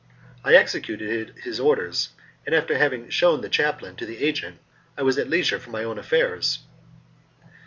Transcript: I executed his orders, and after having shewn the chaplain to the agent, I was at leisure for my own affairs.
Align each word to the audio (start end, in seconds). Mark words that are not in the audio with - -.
I 0.43 0.55
executed 0.55 1.35
his 1.43 1.59
orders, 1.59 2.09
and 2.43 2.55
after 2.55 2.75
having 2.75 3.09
shewn 3.11 3.41
the 3.41 3.49
chaplain 3.49 3.97
to 3.97 4.05
the 4.07 4.25
agent, 4.25 4.57
I 4.97 5.03
was 5.03 5.19
at 5.19 5.29
leisure 5.29 5.59
for 5.59 5.69
my 5.69 5.83
own 5.83 5.99
affairs. 5.99 6.57